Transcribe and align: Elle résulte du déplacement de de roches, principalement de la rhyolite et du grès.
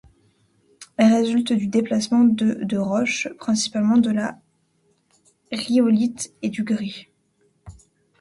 Elle 0.97 1.13
résulte 1.13 1.53
du 1.53 1.67
déplacement 1.67 2.23
de 2.23 2.55
de 2.63 2.75
roches, 2.77 3.27
principalement 3.37 3.99
de 3.99 4.09
la 4.09 4.39
rhyolite 5.51 6.33
et 6.41 6.49
du 6.49 6.63
grès. 6.63 7.11